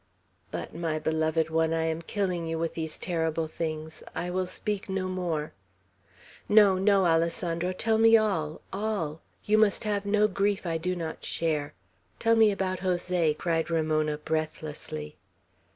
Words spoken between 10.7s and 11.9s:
do not share.